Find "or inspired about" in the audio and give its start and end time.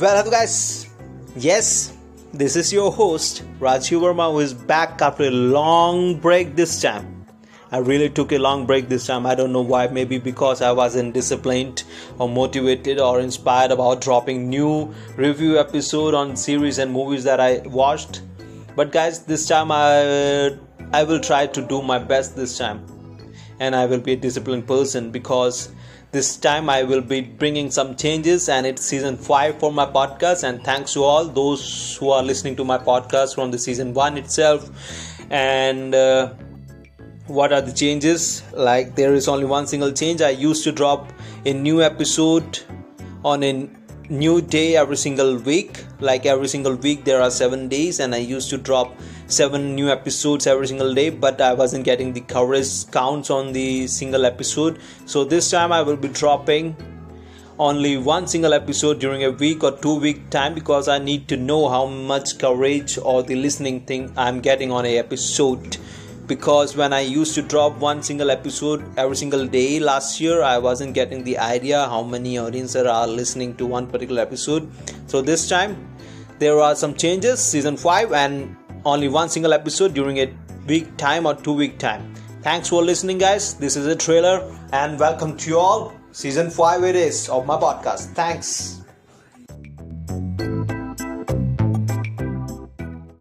12.98-14.00